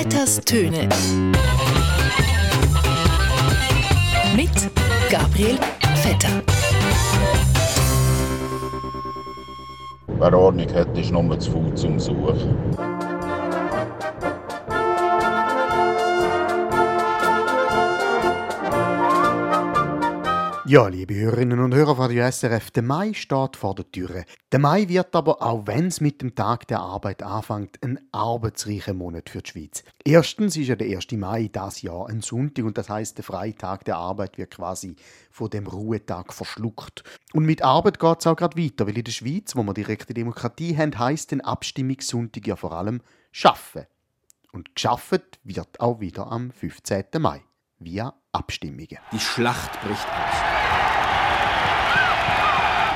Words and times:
Vetters 0.00 0.38
Töne. 0.44 0.88
Mit 4.36 4.48
Gabriel 5.10 5.58
Vetter. 5.96 6.40
Wer 10.06 10.38
Ordnung 10.38 10.72
hat, 10.72 10.96
ist 10.96 11.10
nur 11.10 11.40
zu 11.40 11.50
faul 11.50 11.74
zum 11.74 11.98
Suchen. 11.98 12.78
Ja, 20.68 20.86
liebe 20.86 21.14
Hörerinnen 21.14 21.60
und 21.60 21.74
Hörer 21.74 21.96
von 21.96 22.04
Radio 22.04 22.30
SRF, 22.30 22.70
der 22.72 22.82
Mai 22.82 23.14
steht 23.14 23.56
vor 23.56 23.74
der 23.74 23.90
Tür. 23.90 24.24
Der 24.52 24.58
Mai 24.58 24.86
wird 24.86 25.16
aber, 25.16 25.40
auch 25.40 25.66
wenn 25.66 25.86
es 25.86 26.02
mit 26.02 26.20
dem 26.20 26.34
Tag 26.34 26.68
der 26.68 26.80
Arbeit 26.80 27.22
anfängt, 27.22 27.82
ein 27.82 27.98
arbeitsreicher 28.12 28.92
Monat 28.92 29.30
für 29.30 29.40
die 29.40 29.48
Schweiz. 29.48 29.82
Erstens 30.04 30.58
ist 30.58 30.68
ja 30.68 30.76
der 30.76 30.94
1. 30.94 31.12
Mai 31.12 31.48
das 31.50 31.80
Jahr 31.80 32.10
ein 32.10 32.20
Sonntag 32.20 32.66
und 32.66 32.76
das 32.76 32.90
heißt, 32.90 33.16
der 33.16 33.24
freie 33.24 33.54
Tag 33.54 33.86
der 33.86 33.96
Arbeit 33.96 34.36
wird 34.36 34.56
quasi 34.56 34.94
von 35.30 35.48
dem 35.48 35.66
Ruhetag 35.66 36.34
verschluckt. 36.34 37.02
Und 37.32 37.46
mit 37.46 37.62
Arbeit 37.62 37.98
geht 37.98 38.20
es 38.20 38.26
auch 38.26 38.36
gerade 38.36 38.62
weiter, 38.62 38.86
weil 38.86 38.98
in 38.98 39.04
der 39.04 39.12
Schweiz, 39.12 39.56
wo 39.56 39.62
wir 39.62 39.72
direkte 39.72 40.12
Demokratie 40.12 40.76
haben, 40.76 40.98
heißt 40.98 41.30
den 41.30 41.40
Abstimmungssonntag 41.40 42.46
ja 42.46 42.56
vor 42.56 42.74
allem 42.74 43.00
Schaffen. 43.32 43.86
Und 44.52 44.74
geschafft 44.74 45.40
wird 45.44 45.80
auch 45.80 46.00
wieder 46.00 46.30
am 46.30 46.50
15. 46.50 47.04
Mai 47.20 47.40
via 47.78 48.12
Abstimmungen. 48.32 48.98
Die 49.12 49.20
Schlacht 49.20 49.80
bricht 49.80 50.06
aus. 50.06 50.57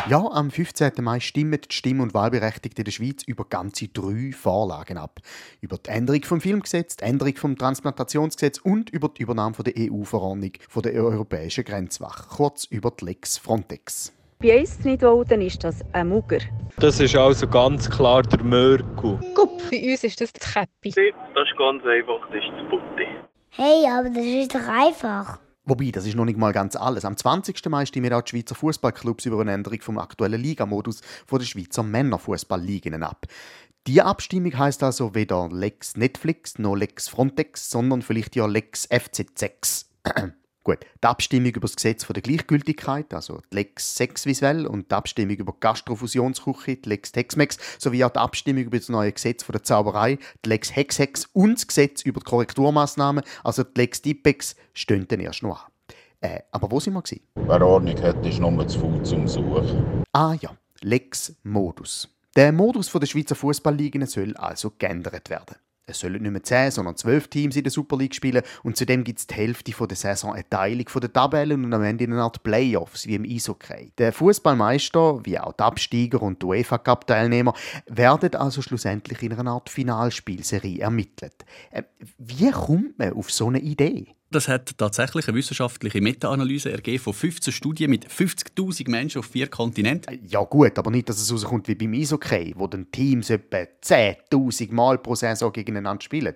Ja, 0.09 0.27
am 0.33 0.51
15. 0.51 0.93
Mai 1.01 1.21
stimmen 1.21 1.61
die 1.61 1.73
Stimm- 1.73 2.01
und 2.01 2.13
Wahlberechtigten 2.13 2.81
in 2.81 2.85
der 2.85 2.91
Schweiz 2.91 3.23
über 3.23 3.45
ganze 3.45 3.87
drei 3.87 4.33
Vorlagen 4.33 4.99
ab. 4.99 5.21
Über 5.61 5.79
die 5.79 5.91
Änderung 5.91 6.25
vom 6.25 6.41
Filmgesetz, 6.41 6.97
die 6.97 7.05
Änderung 7.05 7.37
vom 7.37 7.57
Transplantationsgesetz 7.57 8.59
und 8.59 8.91
über 8.91 9.09
die 9.09 9.23
Übernahme 9.23 9.55
der 9.65 9.75
EU-Verordnung 9.79 10.53
von 10.69 10.83
der 10.83 10.95
Europäischen 10.95 11.65
Grenzwache, 11.65 12.25
kurz 12.29 12.65
über 12.65 12.91
die 12.91 13.05
Lex 13.05 13.39
Frontex. 13.39 14.13
Bei 14.41 14.59
uns 14.59 14.85
nicht 14.85 15.03
voten 15.03 15.41
ist 15.41 15.63
das 15.63 15.85
ein 15.93 16.09
Mugger. 16.09 16.41
Das 16.79 16.99
ist 16.99 17.15
also 17.15 17.47
ganz 17.47 17.89
klar 17.89 18.23
der 18.23 18.43
Mörgel. 18.43 19.21
Bei 19.71 19.93
uns 19.93 20.03
ist 20.03 20.21
das 20.21 20.33
das 20.33 20.53
Käppi. 20.53 20.91
Das 20.91 20.97
ist 20.97 21.57
ganz 21.57 21.85
einfach, 21.85 22.27
das 22.27 22.43
ist 22.43 22.51
das 22.51 22.69
Butti. 22.69 23.07
Hey, 23.51 23.87
aber 23.89 24.09
das 24.09 24.25
ist 24.25 24.53
doch 24.53 24.67
einfach. 24.67 25.39
Wobei, 25.65 25.93
das 25.93 26.07
ist 26.07 26.17
noch 26.17 26.25
nicht 26.25 26.39
mal 26.39 26.53
ganz 26.53 26.75
alles. 26.75 27.05
Am 27.05 27.17
20. 27.17 27.65
Mai 27.67 27.87
stimmen 27.87 28.13
auch 28.13 28.23
die 28.23 28.31
Schweizer 28.31 28.57
Fußballclubs 28.57 29.27
über 29.27 29.41
eine 29.41 29.53
Änderung 29.53 29.81
vom 29.81 29.99
aktuellen 29.99 30.41
Ligamodus 30.41 31.03
von 31.25 31.39
der 31.39 31.47
Schweizer 31.47 31.85
Männerfußballligen 31.85 33.03
ab. 33.03 33.27
Die 33.87 34.03
Abstimmung 34.03 34.57
heißt 34.57 34.83
also 34.83 35.15
weder 35.15 35.49
Lex 35.51 35.97
Netflix 35.97 36.59
noch 36.59 36.75
Lex 36.75 37.09
Frontex, 37.09 37.71
sondern 37.71 38.03
vielleicht 38.03 38.35
ja 38.35 38.47
Lex 38.47 38.89
FZ6. 38.91 39.87
Gut, 40.65 40.79
die 41.03 41.07
Abstimmung 41.09 41.51
über 41.51 41.63
das 41.63 41.75
Gesetz 41.75 42.05
von 42.05 42.15
der 42.15 42.23
Gleichgültigkeit, 42.23 43.13
also 43.13 43.41
die 43.51 43.57
Lex 43.57 43.97
Sexvisuell 43.97 44.65
und 44.67 44.93
die 44.93 44.95
Abstimmung 44.95 45.35
über 45.35 45.53
die 45.53 45.61
Gastrofusionsküche, 45.61 46.77
die 46.77 46.89
Lex 46.89 47.11
Tex-Mex, 47.11 47.59
sowie 47.79 48.05
auch 48.05 48.11
die 48.11 48.21
Abstimmung 48.21 48.63
über 48.63 48.79
das 48.79 48.89
neue 48.89 49.11
Gesetz 49.11 49.43
von 49.43 49.55
der 49.55 49.65
Zauberei, 49.65 50.19
die 50.45 50.49
Lex 50.49 50.75
Hex-Hex 50.77 51.31
und 51.33 51.55
das 51.55 51.67
Gesetz 51.67 52.03
über 52.03 52.21
die 52.21 52.27
Korrekturmaßnahmen, 52.27 53.25
also 53.43 53.65
die 53.65 53.81
Lex 53.81 54.03
Dipex, 54.03 54.55
stehen 54.73 55.09
dann 55.09 55.19
erst 55.19 55.43
noch 55.43 55.65
an. 55.65 55.73
Äh, 56.21 56.43
aber 56.53 56.71
wo 56.71 56.79
sind 56.79 56.95
wir 56.95 57.03
gewesen? 57.03 57.23
Wer 57.35 57.67
Ordnung 57.67 58.01
hat, 58.01 58.25
ist 58.25 58.39
nur 58.39 58.69
zu 58.69 58.79
faul 58.79 59.03
zum 59.03 59.27
Suchen. 59.27 60.05
Ah 60.13 60.37
ja, 60.41 60.57
Lex 60.81 61.35
Modus. 61.43 62.09
Der 62.37 62.53
Modus 62.53 62.93
der 62.93 63.07
Schweizer 63.07 63.35
Fußballligen 63.35 64.07
soll 64.07 64.37
also 64.37 64.73
geändert 64.79 65.29
werden. 65.29 65.57
Es 65.85 65.99
sollen 65.99 66.23
nicht 66.23 66.31
mehr 66.31 66.43
10, 66.43 66.71
sondern 66.71 66.97
12 66.97 67.29
Teams 67.29 67.57
in 67.57 67.65
der 67.65 67.73
Super 67.73 67.97
League 67.97 68.15
spielen 68.15 68.43
und 68.63 68.77
zudem 68.77 69.03
gibt 69.03 69.19
es 69.19 69.27
die 69.27 69.35
Hälfte 69.35 69.73
der 69.73 69.97
Saison 69.97 70.33
eine 70.33 70.49
Teilung 70.49 70.87
der 71.01 71.13
Tabellen 71.13 71.65
und 71.65 71.75
am 71.75 71.83
Ende 71.83 72.05
eine 72.05 72.23
Art 72.23 72.45
Playoffs 72.45 73.07
wie 73.07 73.17
im 73.17 73.25
Eishockey. 73.25 73.93
Der 73.99 74.13
Fußballmeister, 74.13 75.25
wie 75.25 75.39
auch 75.39 75.53
die 75.53 75.63
Absteiger 75.63 76.23
und 76.23 76.41
die 76.41 76.47
UEFA 76.47 76.79
Cup 76.79 77.07
Teilnehmer 77.09 77.53
werden 77.87 78.35
also 78.37 78.63
schlussendlich 78.63 79.23
in 79.23 79.33
einer 79.33 79.51
Art 79.51 79.71
Finalspielserie 79.71 80.81
ermittelt. 80.81 81.45
Äh, 81.71 81.83
Wie 82.17 82.51
kommt 82.51 82.99
man 82.99 83.15
auf 83.15 83.33
so 83.33 83.49
eine 83.49 83.59
Idee? 83.59 84.15
Das 84.33 84.49
hat 84.49 84.79
tatsächlich 84.79 85.29
eine 85.29 85.37
wissenschaftliche 85.37 86.01
Meta-Analyse 86.01 86.73
ergeben 86.73 87.03
von 87.03 87.13
15 87.13 87.53
Studien 87.53 87.91
mit 87.91 88.09
50.000 88.09 88.91
Menschen 88.91 89.19
auf 89.19 89.27
vier 89.27 89.47
Kontinenten. 89.47 90.19
Ja 90.27 90.43
gut, 90.43 90.79
aber 90.79 90.91
nicht, 90.91 91.09
dass 91.11 91.21
es 91.21 91.31
rauskommt 91.31 91.69
wie 91.69 91.75
beim 91.75 91.93
Eishockey, 91.93 92.55
wo 92.57 92.67
dann 92.67 92.91
Teams 92.91 93.29
etwa 93.29 93.59
10'000 93.59 94.73
Mal 94.73 94.99
pro 94.99 95.15
Saison 95.15 95.53
gegeneinander 95.53 96.03
spielen. 96.03 96.35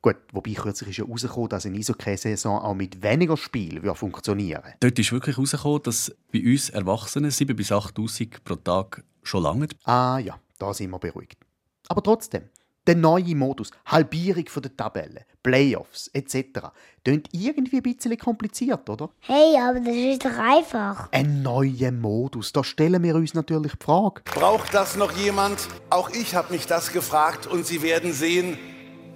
Gut, 0.00 0.16
wobei 0.32 0.52
kürzlich 0.52 0.90
ist 0.90 0.96
ja 0.98 1.04
herausgekommen, 1.04 1.48
dass 1.48 1.66
eine 1.66 1.78
Eishockey-Saison 1.78 2.60
auch 2.60 2.74
mit 2.74 3.02
weniger 3.02 3.36
Spiel 3.36 3.82
würde 3.82 3.96
funktionieren 3.96 4.62
Dort 4.78 4.98
ist 4.98 5.10
wirklich 5.10 5.36
herausgekommen, 5.36 5.82
dass 5.82 6.14
bei 6.32 6.44
uns 6.44 6.70
Erwachsenen 6.70 7.32
7.000 7.32 7.54
bis 7.54 7.72
8.000 7.72 8.28
pro 8.44 8.54
Tag 8.54 9.04
schon 9.24 9.42
lange. 9.42 9.66
Ah 9.84 10.18
ja, 10.18 10.38
da 10.58 10.72
sind 10.72 10.90
wir 10.90 10.98
beruhigt. 11.00 11.38
Aber 11.88 12.02
trotzdem, 12.02 12.44
der 12.86 12.96
neue 12.96 13.34
Modus, 13.34 13.70
Halbierung 13.86 14.46
von 14.48 14.62
der 14.62 14.76
Tabellen, 14.76 15.24
Playoffs 15.42 16.08
etc., 16.12 16.68
klingt 17.04 17.28
irgendwie 17.32 17.76
ein 17.76 17.82
bisschen 17.82 18.16
kompliziert, 18.16 18.88
oder? 18.88 19.10
Hey, 19.20 19.56
aber 19.60 19.80
das 19.80 19.94
ist 19.94 20.24
doch 20.24 20.38
einfach. 20.38 21.08
Ein 21.12 21.42
neuer 21.42 21.92
Modus, 21.92 22.52
da 22.52 22.64
stellen 22.64 23.02
wir 23.02 23.14
uns 23.14 23.34
natürlich 23.34 23.72
die 23.72 23.84
Frage. 23.84 24.22
Braucht 24.24 24.74
das 24.74 24.96
noch 24.96 25.12
jemand? 25.12 25.68
Auch 25.90 26.10
ich 26.10 26.34
habe 26.34 26.52
mich 26.52 26.66
das 26.66 26.92
gefragt 26.92 27.46
und 27.46 27.66
Sie 27.66 27.82
werden 27.82 28.12
sehen, 28.12 28.58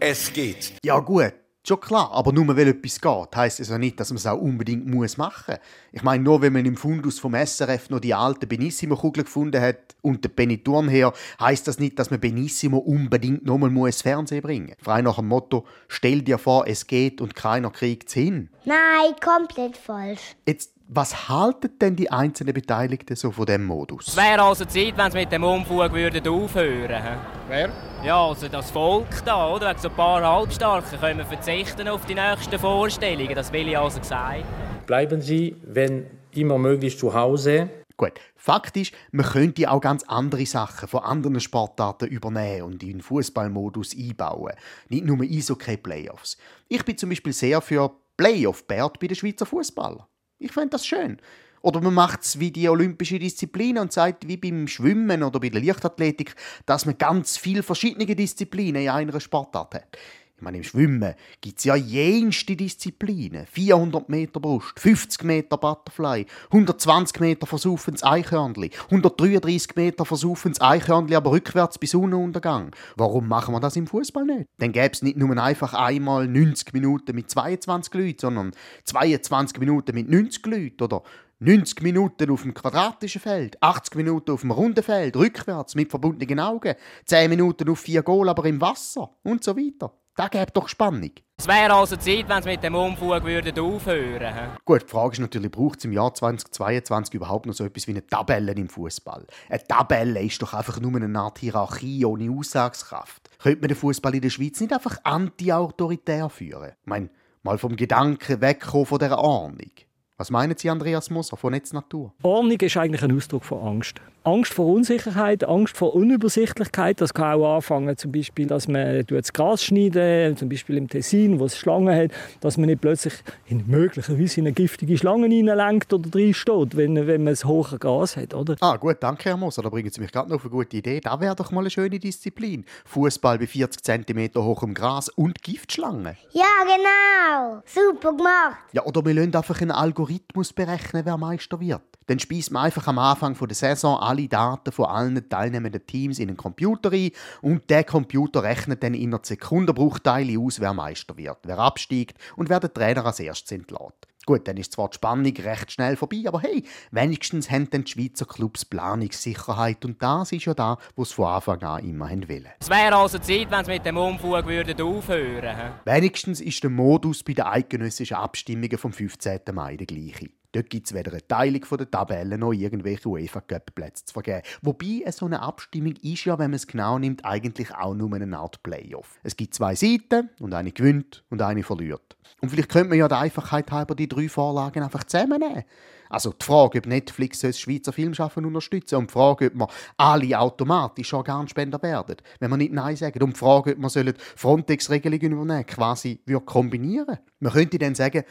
es 0.00 0.32
geht. 0.32 0.74
Ja 0.84 0.98
gut, 0.98 1.32
schon 1.66 1.80
klar, 1.80 2.10
aber 2.12 2.32
nur 2.32 2.48
weil 2.56 2.68
etwas 2.68 3.00
geht, 3.00 3.36
heisst 3.36 3.60
es 3.60 3.68
ja 3.68 3.78
nicht, 3.78 3.98
dass 3.98 4.10
man 4.10 4.16
es 4.16 4.26
auch 4.26 4.40
unbedingt 4.40 4.86
muss 4.86 5.16
machen 5.16 5.56
Ich 5.92 6.02
meine, 6.02 6.22
nur 6.22 6.42
wenn 6.42 6.52
man 6.52 6.64
im 6.64 6.76
Fundus 6.76 7.18
vom 7.18 7.34
SRF 7.34 7.90
noch 7.90 8.00
die 8.00 8.14
alte 8.14 8.46
Benissimo-Kugel 8.46 9.24
gefunden 9.24 9.60
hat 9.60 9.96
und 10.02 10.24
den 10.24 10.34
Benetton 10.34 10.88
her, 10.88 11.12
heisst 11.40 11.66
das 11.68 11.78
nicht, 11.78 11.98
dass 11.98 12.10
man 12.10 12.20
Benissimo 12.20 12.78
unbedingt 12.78 13.44
nochmal 13.44 13.70
muss 13.70 14.02
Fernsehen 14.02 14.42
bringen 14.42 14.74
Frei 14.80 15.02
nach 15.02 15.16
dem 15.16 15.28
Motto, 15.28 15.66
stell 15.88 16.22
dir 16.22 16.38
vor, 16.38 16.66
es 16.66 16.86
geht 16.86 17.20
und 17.20 17.34
keiner 17.34 17.70
kriegt's 17.70 18.12
hin. 18.12 18.48
Nein, 18.64 19.14
komplett 19.22 19.76
falsch. 19.76 20.36
Jetzt, 20.46 20.75
was 20.88 21.28
halten 21.28 21.70
denn 21.80 21.96
die 21.96 22.10
einzelnen 22.10 22.54
Beteiligten 22.54 23.16
so 23.16 23.30
von 23.30 23.46
dem 23.46 23.64
Modus? 23.64 24.08
Es 24.08 24.16
wäre 24.16 24.42
also 24.42 24.64
Zeit, 24.64 24.96
wenn 24.96 25.10
sie 25.10 25.18
mit 25.18 25.32
dem 25.32 25.42
Umfug 25.42 25.92
würden 25.92 26.28
aufhören 26.28 26.88
würden. 26.88 27.02
Wer? 27.48 27.70
Ja, 28.04 28.24
also 28.24 28.48
das 28.48 28.70
Volk 28.70 29.24
da, 29.24 29.52
oder? 29.52 29.70
Wegen 29.70 29.80
so 29.80 29.88
ein 29.88 29.94
paar 29.96 30.22
Halbstarken 30.22 31.00
können 31.00 31.18
wir 31.18 31.26
verzichten 31.26 31.88
auf 31.88 32.06
die 32.06 32.14
nächsten 32.14 32.58
Vorstellungen. 32.58 33.34
Das 33.34 33.52
will 33.52 33.68
ich 33.68 33.78
also 33.78 34.02
sagen. 34.02 34.44
Bleiben 34.86 35.20
Sie, 35.20 35.56
wenn 35.64 36.06
immer 36.32 36.58
möglich, 36.58 36.98
zu 36.98 37.12
Hause. 37.12 37.68
Gut, 37.96 38.12
Fakt 38.36 38.76
ist, 38.76 38.92
man 39.10 39.24
könnte 39.26 39.70
auch 39.70 39.80
ganz 39.80 40.04
andere 40.04 40.44
Sachen 40.46 40.86
von 40.86 41.02
anderen 41.02 41.40
Sportarten 41.40 42.08
übernehmen 42.08 42.62
und 42.62 42.82
in 42.82 42.90
den 42.90 43.00
Fußballmodus 43.00 43.96
einbauen. 43.96 44.52
Nicht 44.88 45.06
nur 45.06 45.22
Eishockey-Playoffs. 45.22 46.36
Ich 46.68 46.84
bin 46.84 46.96
zum 46.98 47.08
Beispiel 47.08 47.32
sehr 47.32 47.60
für 47.62 47.90
Playoff-Bert 48.18 49.00
bei 49.00 49.06
den 49.06 49.16
Schweizer 49.16 49.46
Fußballern. 49.46 50.04
Ich 50.38 50.52
finde 50.52 50.70
das 50.70 50.86
schön. 50.86 51.18
Oder 51.62 51.80
man 51.80 51.94
macht 51.94 52.22
es 52.22 52.38
wie 52.38 52.50
die 52.50 52.68
olympische 52.68 53.18
Disziplin 53.18 53.78
und 53.78 53.92
sagt, 53.92 54.28
wie 54.28 54.36
beim 54.36 54.68
Schwimmen 54.68 55.22
oder 55.22 55.40
bei 55.40 55.48
der 55.48 55.60
Leichtathletik, 55.60 56.36
dass 56.64 56.86
man 56.86 56.96
ganz 56.98 57.36
viele 57.36 57.62
verschiedene 57.62 58.06
Disziplinen 58.14 58.82
in 58.82 58.88
einer 58.88 59.18
Sportart 59.20 59.74
hat. 59.74 59.98
Ich 60.38 60.42
meine, 60.42 60.58
im 60.58 60.64
Schwimmen 60.64 61.14
gibt 61.40 61.56
es 61.56 61.64
ja 61.64 61.76
jenste 61.76 62.56
Disziplinen. 62.56 63.46
400 63.46 64.10
Meter 64.10 64.38
Brust, 64.38 64.78
50 64.78 65.24
Meter 65.24 65.56
Butterfly, 65.56 66.26
120 66.50 67.20
Meter 67.20 67.46
versaufendes 67.46 68.04
Eichhörnli, 68.04 68.70
133 68.90 69.76
Meter 69.76 70.04
versaufendes 70.04 70.60
Eichhörnli, 70.60 71.14
aber 71.14 71.30
rückwärts 71.30 71.78
bis 71.78 71.92
Sonnenuntergang. 71.92 72.76
Warum 72.96 73.28
machen 73.28 73.54
wir 73.54 73.60
das 73.60 73.76
im 73.76 73.86
Fußball 73.86 74.26
nicht? 74.26 74.46
Dann 74.58 74.72
gäbe 74.72 74.92
es 74.92 75.00
nicht 75.00 75.16
nur 75.16 75.34
einfach 75.42 75.72
einmal 75.72 76.28
90 76.28 76.74
Minuten 76.74 77.14
mit 77.14 77.30
22 77.30 77.94
Leuten, 77.94 78.18
sondern 78.18 78.52
22 78.84 79.58
Minuten 79.58 79.94
mit 79.94 80.10
90 80.10 80.44
Leuten 80.44 80.82
oder 80.82 81.02
90 81.38 81.80
Minuten 81.80 82.30
auf 82.30 82.42
dem 82.42 82.52
quadratischen 82.52 83.22
Feld, 83.22 83.56
80 83.62 83.94
Minuten 83.94 84.32
auf 84.32 84.42
dem 84.42 84.50
runden 84.50 84.82
Feld, 84.82 85.16
rückwärts 85.16 85.74
mit 85.74 85.88
verbundenen 85.88 86.40
Augen, 86.40 86.74
10 87.06 87.30
Minuten 87.30 87.70
auf 87.70 87.78
4 87.80 88.02
Goal, 88.02 88.28
aber 88.28 88.44
im 88.44 88.60
Wasser 88.60 89.16
und 89.22 89.42
so 89.42 89.56
weiter. 89.56 89.94
Das 90.16 90.30
gäbe 90.30 90.50
doch 90.50 90.66
Spannung. 90.66 91.10
Es 91.36 91.46
wäre 91.46 91.74
also 91.74 91.94
Zeit, 91.96 92.26
wenn 92.26 92.42
sie 92.42 92.48
mit 92.48 92.62
dem 92.62 92.74
Umfug 92.74 93.22
würden 93.22 93.58
aufhören 93.58 94.14
würden. 94.14 94.34
Gut, 94.64 94.84
die 94.84 94.88
Frage 94.88 95.12
ist 95.12 95.18
natürlich, 95.18 95.50
braucht 95.50 95.78
es 95.80 95.84
im 95.84 95.92
Jahr 95.92 96.14
2022 96.14 97.14
überhaupt 97.14 97.44
noch 97.44 97.52
so 97.52 97.64
etwas 97.64 97.86
wie 97.86 97.90
eine 97.90 98.06
Tabelle 98.06 98.52
im 98.52 98.70
Fußball? 98.70 99.26
Eine 99.50 99.64
Tabelle 99.64 100.22
ist 100.22 100.40
doch 100.40 100.54
einfach 100.54 100.80
nur 100.80 100.96
eine 100.96 101.18
Art 101.18 101.40
Hierarchie 101.40 102.06
ohne 102.06 102.30
Aussagskraft. 102.30 103.28
Könnte 103.38 103.60
man 103.60 103.68
den 103.68 103.76
Fußball 103.76 104.14
in 104.14 104.22
der 104.22 104.30
Schweiz 104.30 104.58
nicht 104.58 104.72
einfach 104.72 104.96
anti-autoritär 105.04 106.30
führen? 106.30 106.70
Ich 106.80 106.86
meine, 106.86 107.10
mal 107.42 107.58
vom 107.58 107.76
Gedanken 107.76 108.40
wegkommen 108.40 108.86
von 108.86 108.98
dieser 108.98 109.18
Ordnung. 109.18 109.70
Was 110.18 110.30
meinen 110.30 110.56
Sie, 110.56 110.70
Andreas 110.70 111.10
Moser 111.10 111.36
von 111.36 111.52
Netznatur? 111.52 112.10
Ordnung 112.22 112.58
ist 112.58 112.76
eigentlich 112.78 113.02
ein 113.02 113.14
Ausdruck 113.14 113.44
von 113.44 113.60
Angst. 113.60 114.00
Angst 114.24 114.54
vor 114.54 114.66
Unsicherheit, 114.66 115.44
Angst 115.44 115.76
vor 115.76 115.94
Unübersichtlichkeit. 115.94 117.00
Das 117.00 117.12
kann 117.12 117.38
auch 117.38 117.56
anfangen, 117.56 117.96
zum 117.98 118.12
Beispiel, 118.12 118.46
dass 118.46 118.66
man 118.66 119.04
das 119.06 119.32
Gras 119.32 119.62
schneiden, 119.62 120.36
zum 120.36 120.48
Beispiel 120.48 120.78
im 120.78 120.88
Tessin, 120.88 121.38
wo 121.38 121.44
es 121.44 121.56
Schlangen 121.58 121.94
hat, 121.94 122.10
dass 122.40 122.56
man 122.56 122.66
nicht 122.66 122.80
plötzlich 122.80 123.12
in 123.46 123.64
möglicherweise 123.68 124.40
in 124.40 124.46
eine 124.46 124.54
giftige 124.54 124.96
Schlange 124.98 125.28
hineinlenkt 125.28 125.92
oder 125.92 126.08
reinsteht, 126.12 126.76
wenn, 126.76 127.06
wenn 127.06 127.22
man 127.22 127.34
ein 127.34 127.44
hohes 127.48 127.78
Gras 127.78 128.16
hat, 128.16 128.34
oder? 128.34 128.56
Ah, 128.60 128.76
gut, 128.78 128.96
danke, 129.00 129.28
Herr 129.28 129.36
Moser. 129.36 129.62
Da 129.62 129.68
bringen 129.68 129.90
Sie 129.90 130.00
mich 130.00 130.10
gerade 130.10 130.30
noch 130.30 130.36
auf 130.36 130.44
eine 130.44 130.50
gute 130.50 130.78
Idee. 130.78 130.98
Da 130.98 131.20
wäre 131.20 131.36
doch 131.36 131.52
mal 131.52 131.60
eine 131.60 131.70
schöne 131.70 132.00
Disziplin. 132.00 132.64
Fußball 132.86 133.38
bei 133.38 133.46
40 133.46 133.84
cm 133.84 134.34
hohem 134.34 134.72
Gras 134.74 135.08
und 135.10 135.40
Giftschlangen. 135.42 136.16
Ja, 136.32 136.44
genau. 136.64 137.62
Super 137.66 138.16
gemacht. 138.16 138.56
Ja, 138.72 138.82
oder 138.82 139.04
wir 139.04 139.14
lassen 139.14 139.36
einfach 139.36 139.60
einen 139.60 139.70
Algorithmus 139.70 140.05
berechnen, 140.54 141.04
wer 141.04 141.16
Meister 141.16 141.60
wird. 141.60 141.82
Dann 142.06 142.18
speist 142.18 142.52
man 142.52 142.64
einfach 142.64 142.86
am 142.86 142.98
Anfang 142.98 143.34
der 143.34 143.54
Saison 143.54 143.98
alle 143.98 144.28
Daten 144.28 144.72
von 144.72 144.86
allen 144.86 145.28
teilnehmenden 145.28 145.86
Teams 145.86 146.18
in 146.18 146.28
einen 146.28 146.36
Computer 146.36 146.92
ein 146.92 147.10
und 147.42 147.68
der 147.68 147.84
Computer 147.84 148.42
rechnet 148.42 148.82
dann 148.82 148.94
in 148.94 149.12
einer 149.12 149.22
Sekundenbruchteile 149.22 150.38
aus, 150.38 150.60
wer 150.60 150.72
Meister 150.72 151.16
wird, 151.16 151.38
wer 151.44 151.58
absteigt 151.58 152.18
und 152.36 152.48
wer 152.48 152.60
den 152.60 152.72
Trainer 152.72 153.04
als 153.06 153.20
erstes 153.20 153.52
entlässt. 153.52 154.06
Gut, 154.26 154.48
dann 154.48 154.56
ist 154.56 154.72
zwar 154.72 154.90
die 154.90 154.96
Spannung 154.96 155.32
recht 155.36 155.70
schnell 155.70 155.96
vorbei, 155.96 156.24
aber 156.26 156.40
hey, 156.40 156.64
wenigstens 156.90 157.48
haben 157.48 157.70
dann 157.70 157.84
die 157.84 157.92
Schweizer 157.92 158.26
Clubs 158.26 158.64
Planungssicherheit 158.64 159.84
und 159.84 160.02
das 160.02 160.32
ist 160.32 160.46
ja 160.46 160.54
da, 160.54 160.78
wo 160.96 161.04
sie 161.04 161.14
von 161.14 161.26
Anfang 161.26 161.62
an 161.62 161.84
immer 161.84 162.10
wollen. 162.10 162.48
Es 162.58 162.68
wäre 162.68 162.96
also 162.96 163.18
Zeit, 163.20 163.50
wenn 163.50 163.64
sie 163.64 163.70
mit 163.70 163.86
dem 163.86 163.96
Umfug 163.96 164.46
würden 164.46 164.80
aufhören 164.80 165.42
würden. 165.42 165.72
Wenigstens 165.84 166.40
ist 166.40 166.60
der 166.62 166.70
Modus 166.70 167.22
bei 167.22 167.34
den 167.34 167.44
eidgenössischen 167.44 168.16
Abstimmungen 168.16 168.78
vom 168.78 168.92
15. 168.92 169.40
Mai 169.52 169.76
der 169.76 169.86
gleiche. 169.86 170.28
Dort 170.52 170.70
gibt 170.70 170.86
es 170.86 170.94
weder 170.94 171.12
eine 171.12 171.26
Teilung 171.26 171.62
der 171.78 171.90
Tabellen 171.90 172.40
noch 172.40 172.52
irgendwelche 172.52 173.08
UEFA-Cup-Plätze 173.08 174.04
zu 174.06 174.12
vergeben. 174.12 174.42
Wobei, 174.62 175.10
so 175.10 175.26
eine 175.26 175.40
Abstimmung 175.40 175.94
ist 176.02 176.24
ja, 176.24 176.38
wenn 176.38 176.50
man 176.50 176.56
es 176.56 176.66
genau 176.66 176.98
nimmt, 176.98 177.24
eigentlich 177.24 177.74
auch 177.74 177.94
nur 177.94 178.12
eine 178.14 178.38
Art 178.38 178.62
Playoff. 178.62 179.18
Es 179.22 179.36
gibt 179.36 179.54
zwei 179.54 179.74
Seiten 179.74 180.30
und 180.40 180.54
eine 180.54 180.72
gewinnt 180.72 181.24
und 181.30 181.42
eine 181.42 181.62
verliert. 181.62 182.16
Und 182.40 182.50
vielleicht 182.50 182.70
könnte 182.70 182.90
man 182.90 182.98
ja 182.98 183.08
der 183.08 183.18
Einfachheit 183.18 183.70
halber 183.70 183.94
die 183.94 184.08
drei 184.08 184.28
Vorlagen 184.28 184.82
einfach 184.82 185.04
zusammennehmen. 185.04 185.64
Also 186.08 186.32
die 186.32 186.44
Frage, 186.44 186.78
ob 186.78 186.86
Netflix 186.86 187.40
das 187.40 187.58
Schweizer 187.58 187.92
Filmschaffen 187.92 188.44
unterstützen 188.44 188.96
und 188.96 189.10
die 189.10 189.12
Frage, 189.12 189.46
ob 189.46 189.54
wir 189.54 189.68
alle 189.96 190.38
automatisch 190.38 191.12
Organspender 191.12 191.82
werden, 191.82 192.16
wenn 192.38 192.50
wir 192.50 192.56
nicht 192.56 192.72
Nein 192.72 192.96
sagen. 192.96 193.22
Und 193.22 193.34
die 193.34 193.38
Frage, 193.38 193.76
ob 193.76 193.94
wir 193.94 194.14
Frontex-Regelungen 194.36 195.32
übernehmen 195.32 195.66
quasi 195.66 196.20
kombinieren. 196.44 197.18
Man 197.40 197.52
könnte 197.52 197.78
dann 197.78 197.94
sagen, 197.94 198.24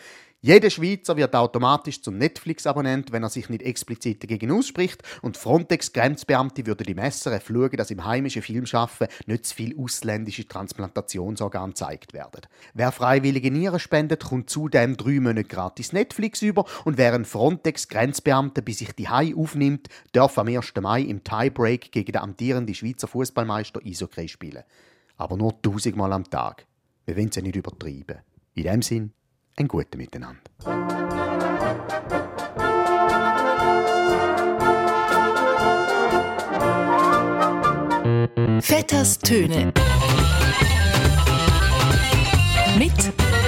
jeder 0.46 0.70
Schweizer 0.70 1.18
wird 1.18 1.36
automatisch 1.36 2.04
zum 2.04 2.20
Netflix-Abonnent, 2.20 3.12
wenn 3.12 3.24
er 3.24 3.30
sich 3.30 3.50
nicht 3.50 3.64
explizit 3.64 4.22
dagegen 4.22 4.52
ausspricht. 4.52 5.02
Und 5.24 5.38
Frontex-Grenzbeamte 5.38 6.68
würden 6.68 6.86
die 6.86 6.94
Messer 6.94 7.42
schauen, 7.42 7.72
dass 7.72 7.90
im 7.90 8.06
heimischen 8.06 8.44
Filmschaffen 8.44 9.08
nicht 9.26 9.48
zu 9.48 9.56
viele 9.56 9.76
ausländische 9.76 10.48
Transplantationsorgane 10.48 11.70
gezeigt 11.70 12.14
werden. 12.14 12.42
Wer 12.76 12.92
freiwillige 12.92 13.50
Nieren 13.50 13.80
spendet, 13.80 14.24
kommt 14.26 14.52
zudem 14.52 14.98
drei 14.98 15.20
Monate 15.20 15.46
gratis 15.46 15.94
Netflix 15.94 16.44
über. 16.44 16.66
Und 16.84 17.00
wer 17.00 17.16
ein 17.16 17.26
Frontex-Grenzbeamter 17.26 18.62
bei 18.62 18.74
sich 18.74 18.92
die 18.92 19.10
Hai 19.10 19.34
aufnimmt, 19.36 19.88
darf 20.12 20.38
am 20.38 20.48
1. 20.48 20.74
Mai 20.80 21.02
im 21.02 21.24
Tiebreak 21.24 21.92
gegen 21.92 22.12
den 22.12 22.22
amtierenden 22.22 22.76
Schweizer 22.76 23.08
Fußballmeister 23.08 23.84
Isokray 23.84 24.28
spielen. 24.28 24.64
Aber 25.18 25.38
nur 25.38 25.60
tausendmal 25.64 26.14
am 26.14 26.30
Tag. 26.30 26.68
Wir 27.06 27.18
wollen 27.18 27.30
es 27.30 27.36
ja 27.36 27.42
nicht 27.42 27.56
übertreiben. 27.56 28.20
In 28.54 28.64
dem 28.66 28.84
Sinn, 28.84 29.12
ein 29.58 29.68
gutes 29.68 29.98
Miteinander. 29.98 30.42
Vetters 38.62 39.20
Töne 39.20 39.74
mit 42.78 42.94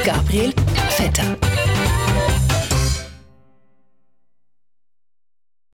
Gabriel 0.05 0.53
Vetter. 0.89 1.56